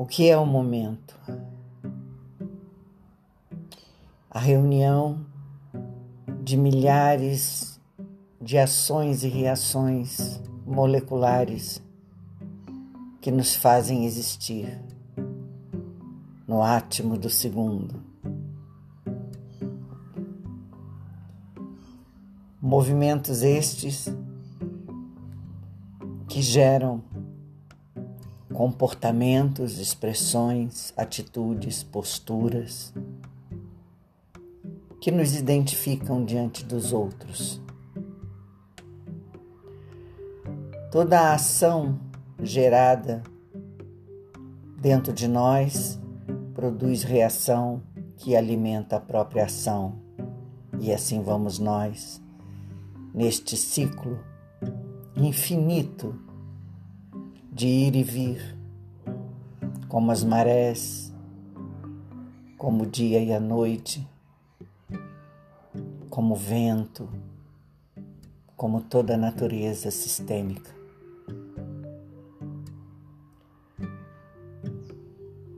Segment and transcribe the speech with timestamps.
[0.00, 1.18] O que é o momento?
[4.30, 5.26] A reunião
[6.40, 7.80] de milhares
[8.40, 11.82] de ações e reações moleculares
[13.20, 14.80] que nos fazem existir
[16.46, 18.00] no átimo do segundo.
[22.62, 24.06] Movimentos estes
[26.28, 27.02] que geram
[28.58, 32.92] comportamentos, expressões, atitudes, posturas
[35.00, 37.62] que nos identificam diante dos outros.
[40.90, 42.00] Toda a ação
[42.42, 43.22] gerada
[44.76, 45.96] dentro de nós
[46.52, 47.80] produz reação
[48.16, 50.00] que alimenta a própria ação.
[50.80, 52.20] E assim vamos nós,
[53.14, 54.18] neste ciclo
[55.14, 56.26] infinito
[57.58, 58.56] de ir e vir,
[59.88, 61.12] como as marés,
[62.56, 64.08] como o dia e a noite,
[66.08, 67.08] como o vento,
[68.56, 70.70] como toda a natureza sistêmica.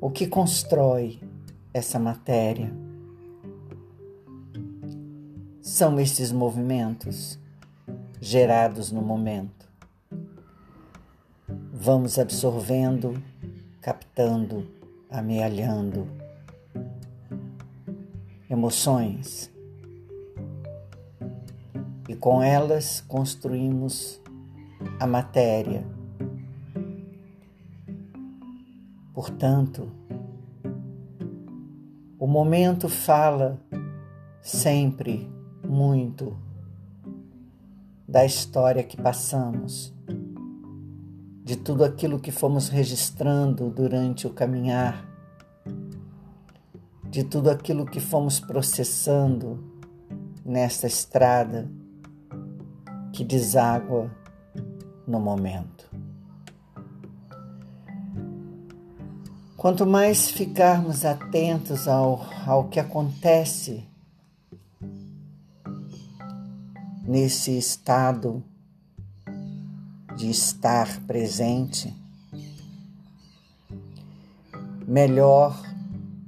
[0.00, 1.20] O que constrói
[1.72, 2.74] essa matéria
[5.62, 7.38] são esses movimentos
[8.20, 9.63] gerados no momento.
[11.84, 13.22] Vamos absorvendo,
[13.82, 14.66] captando,
[15.10, 16.08] amealhando
[18.48, 19.52] emoções
[22.08, 24.18] e com elas construímos
[24.98, 25.86] a matéria.
[29.12, 29.92] Portanto,
[32.18, 33.60] o momento fala
[34.40, 35.30] sempre
[35.62, 36.34] muito
[38.08, 39.93] da história que passamos,
[41.44, 45.06] de tudo aquilo que fomos registrando durante o caminhar,
[47.04, 49.62] de tudo aquilo que fomos processando
[50.42, 51.70] nesta estrada
[53.12, 54.10] que deságua
[55.06, 55.84] no momento.
[59.54, 63.86] Quanto mais ficarmos atentos ao, ao que acontece
[67.06, 68.42] nesse estado
[70.16, 71.94] de estar presente,
[74.86, 75.60] melhor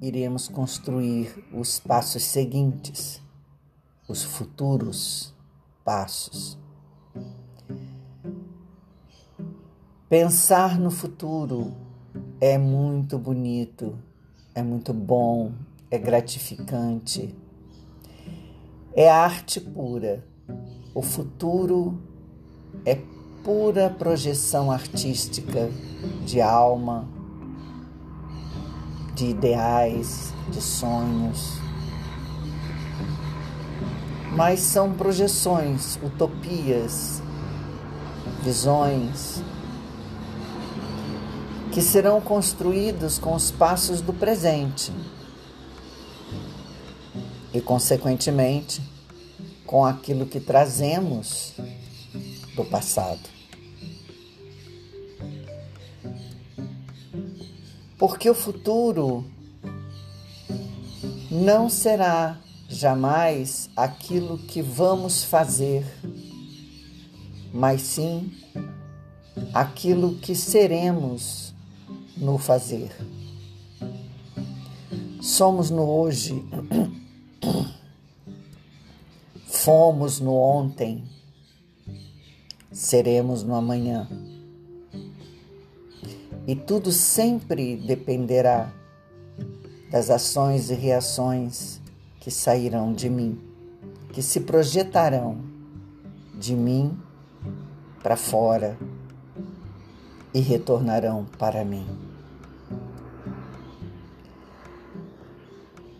[0.01, 3.21] iremos construir os passos seguintes,
[4.09, 5.35] os futuros
[5.85, 6.59] passos.
[10.09, 11.75] Pensar no futuro
[12.41, 13.99] é muito bonito,
[14.55, 15.53] é muito bom,
[15.91, 17.35] é gratificante.
[18.95, 20.25] É arte pura.
[20.95, 22.01] O futuro
[22.85, 22.95] é
[23.47, 25.71] pura projeção artística
[26.25, 27.07] de alma,
[29.15, 31.61] de ideais, de sonhos.
[34.33, 37.23] Mas são projeções, utopias,
[38.43, 39.41] visões
[41.71, 44.93] que serão construídos com os passos do presente
[47.55, 48.83] e, consequentemente,
[49.65, 51.55] com aquilo que trazemos
[52.57, 53.36] do passado.
[57.99, 59.25] Porque o futuro
[61.31, 65.85] não será jamais aquilo que vamos fazer,
[67.53, 68.33] mas sim
[69.55, 71.55] aquilo que seremos
[72.17, 72.91] no fazer.
[75.21, 76.45] Somos no hoje,
[79.47, 81.05] fomos no ontem,
[82.71, 84.09] seremos no amanhã.
[86.47, 88.73] E tudo sempre dependerá
[89.91, 91.81] das ações e reações
[92.21, 93.41] que sairão de mim,
[94.13, 95.39] que se projetarão
[96.35, 96.97] de mim
[98.03, 98.79] para fora
[100.33, 101.87] e retornarão para mim.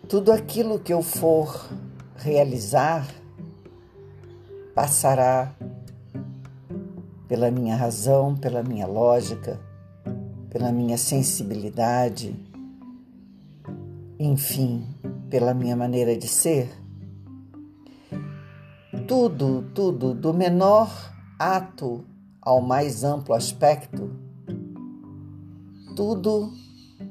[0.07, 1.67] Tudo aquilo que eu for
[2.15, 3.05] realizar
[4.73, 5.53] passará
[7.27, 9.59] pela minha razão, pela minha lógica,
[10.57, 12.35] pela minha sensibilidade,
[14.17, 14.87] enfim,
[15.29, 16.67] pela minha maneira de ser.
[19.07, 20.89] Tudo, tudo, do menor
[21.37, 22.03] ato
[22.41, 24.09] ao mais amplo aspecto,
[25.95, 26.51] tudo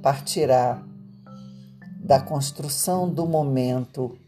[0.03, 0.83] partirá
[2.01, 4.19] da construção do momento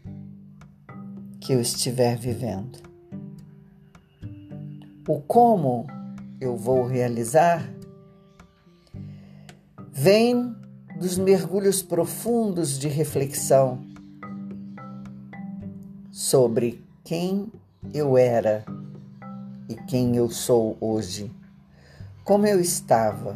[1.41, 2.79] que eu estiver vivendo.
[5.05, 5.85] O como
[6.39, 7.78] eu vou realizar
[10.01, 10.55] vem
[10.97, 13.85] dos mergulhos profundos de reflexão
[16.09, 17.51] sobre quem
[17.93, 18.63] eu era
[19.67, 21.29] e quem eu sou hoje,
[22.23, 23.35] como eu estava,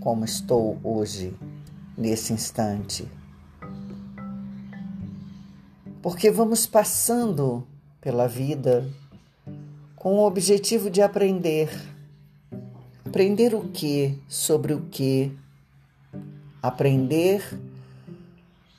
[0.00, 1.36] como estou hoje,
[1.98, 3.08] nesse instante.
[6.00, 7.66] Porque vamos passando
[8.00, 8.88] pela vida
[9.96, 11.68] com o objetivo de aprender.
[13.04, 15.36] Aprender o que sobre o que?
[16.66, 17.60] Aprender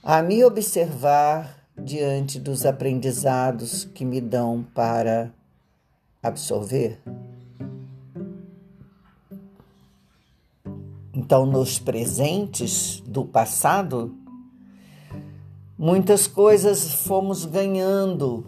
[0.04, 5.32] a me observar diante dos aprendizados que me dão para
[6.22, 7.00] absorver.
[11.14, 14.14] Então, nos presentes do passado,
[15.78, 18.48] muitas coisas fomos ganhando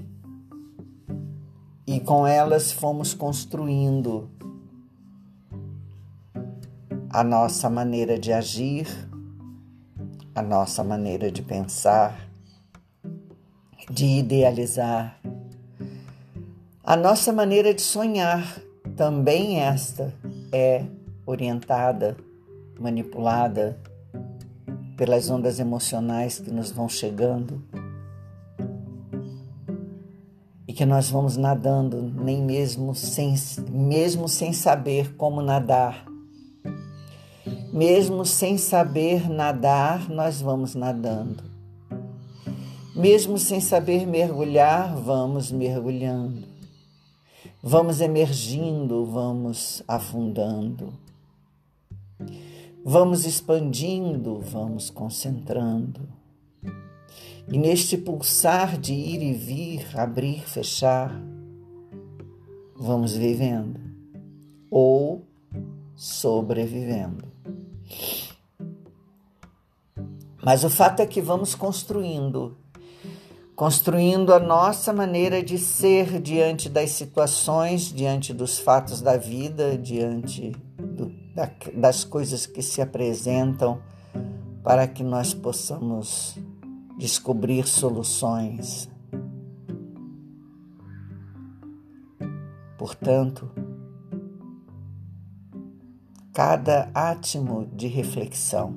[1.87, 4.29] e com elas fomos construindo
[7.09, 9.08] a nossa maneira de agir,
[10.33, 12.29] a nossa maneira de pensar,
[13.89, 15.19] de idealizar.
[16.83, 18.61] A nossa maneira de sonhar
[18.95, 20.13] também esta
[20.51, 20.85] é
[21.25, 22.17] orientada,
[22.79, 23.79] manipulada
[24.97, 27.63] pelas ondas emocionais que nos vão chegando
[30.67, 33.33] e que nós vamos nadando nem mesmo sem
[33.71, 36.08] mesmo sem saber como nadar.
[37.71, 41.43] Mesmo sem saber nadar, nós vamos nadando.
[42.95, 46.47] Mesmo sem saber mergulhar, vamos mergulhando.
[47.61, 50.93] Vamos emergindo, vamos afundando.
[52.83, 56.01] Vamos expandindo, vamos concentrando.
[57.51, 61.11] E neste pulsar de ir e vir, abrir, fechar,
[62.75, 63.79] vamos vivendo
[64.71, 65.27] ou
[65.95, 67.38] sobrevivendo.
[70.43, 72.57] Mas o fato é que vamos construindo
[73.59, 80.53] construindo a nossa maneira de ser diante das situações, diante dos fatos da vida, diante
[80.77, 83.81] do, da, das coisas que se apresentam,
[84.63, 86.37] para que nós possamos
[86.97, 88.89] descobrir soluções.
[92.77, 93.51] Portanto,
[96.39, 98.73] cada átimo de reflexão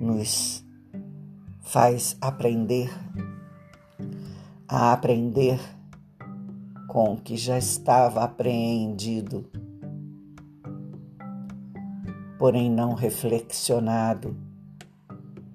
[0.00, 0.64] nos
[1.60, 2.90] faz aprender
[4.66, 5.60] a aprender
[6.88, 9.44] com o que já estava apreendido,
[12.38, 14.34] porém não reflexionado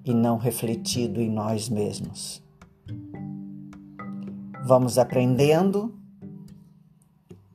[0.05, 2.43] e não refletido em nós mesmos.
[4.67, 5.98] Vamos aprendendo,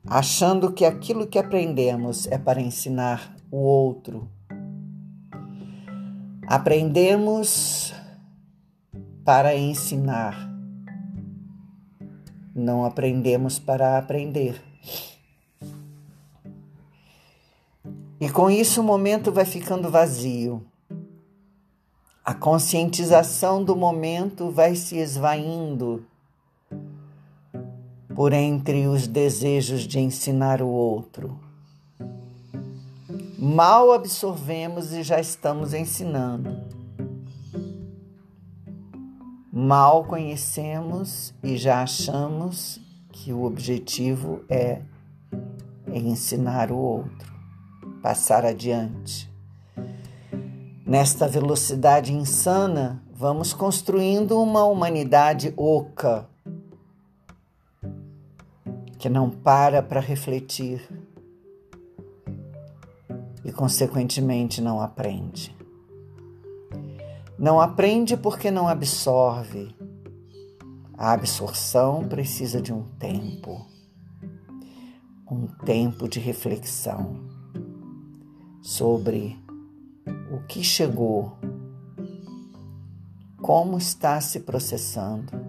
[0.07, 4.29] achando que aquilo que aprendemos é para ensinar o outro.
[6.47, 7.93] Aprendemos
[9.25, 10.55] para ensinar
[12.55, 14.63] não aprendemos para aprender.
[18.21, 20.65] E com isso o momento vai ficando vazio.
[22.25, 26.07] A conscientização do momento vai se esvaindo
[28.15, 31.39] por entre os desejos de ensinar o outro.
[33.37, 36.63] Mal absorvemos e já estamos ensinando.
[39.53, 44.81] Mal conhecemos e já achamos que o objetivo é
[45.93, 47.33] ensinar o outro,
[48.03, 49.31] passar adiante.
[50.87, 56.29] Nesta velocidade insana, vamos construindo uma humanidade oca
[59.05, 60.81] que não para para refletir
[63.45, 65.55] e, consequentemente, não aprende.
[67.39, 69.77] Não aprende porque não absorve.
[70.97, 73.67] A absorção precisa de um tempo,
[75.31, 77.21] um tempo de reflexão
[78.63, 79.39] sobre
[80.33, 81.37] o que chegou,
[83.43, 85.44] como está se processando,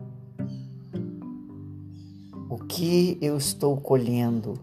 [2.67, 4.59] que eu estou colhendo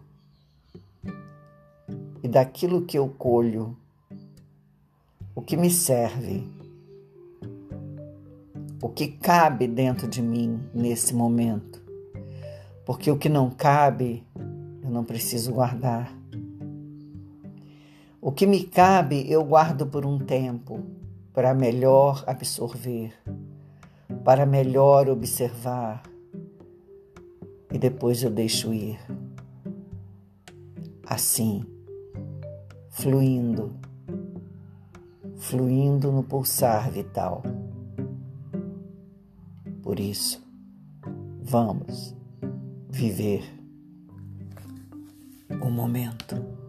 [2.23, 3.77] e daquilo que eu colho,
[5.35, 6.45] o que me serve
[8.83, 11.81] o que cabe dentro de mim nesse momento.
[12.85, 14.27] Porque o que não cabe,
[14.83, 16.13] eu não preciso guardar.
[18.21, 20.81] O que me cabe, eu guardo por um tempo,
[21.33, 23.15] para melhor absorver,
[24.25, 26.03] para melhor observar,
[27.83, 28.97] depois eu deixo ir.
[31.05, 31.67] Assim,
[32.91, 33.75] fluindo,
[35.37, 37.43] fluindo no pulsar vital.
[39.83, 40.41] Por isso,
[41.43, 42.15] vamos
[42.89, 43.43] viver
[45.61, 46.62] o momento.